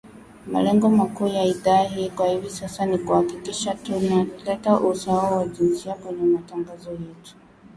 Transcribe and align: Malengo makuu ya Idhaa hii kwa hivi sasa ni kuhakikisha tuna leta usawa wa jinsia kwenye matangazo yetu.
Malengo 0.51 0.89
makuu 0.89 1.27
ya 1.27 1.43
Idhaa 1.45 1.83
hii 1.83 2.09
kwa 2.09 2.27
hivi 2.27 2.49
sasa 2.49 2.85
ni 2.85 2.97
kuhakikisha 2.97 3.75
tuna 3.75 4.25
leta 4.45 4.79
usawa 4.79 5.37
wa 5.37 5.47
jinsia 5.47 5.93
kwenye 5.93 6.25
matangazo 6.25 6.91
yetu. 6.91 7.35